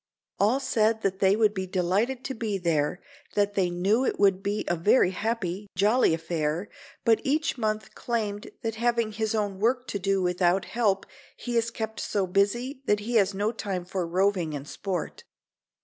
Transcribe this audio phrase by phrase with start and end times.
[0.39, 3.03] All said that they would be delighted to be there,
[3.35, 6.69] that they knew that it would be a very happy, jolly affair;
[7.05, 11.05] but each month claimed that having his own work to do without help
[11.37, 15.23] he is kept so busy that he has no time for roving and sport.